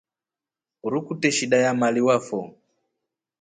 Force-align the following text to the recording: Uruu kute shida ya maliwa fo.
Uruu 0.85 1.03
kute 1.07 1.29
shida 1.37 1.57
ya 1.65 1.71
maliwa 1.79 2.15
fo. 2.27 2.39